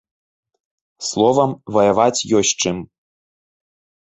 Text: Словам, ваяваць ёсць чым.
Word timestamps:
Словам, 1.09 1.51
ваяваць 1.75 2.25
ёсць 2.41 2.55
чым. 2.65 2.77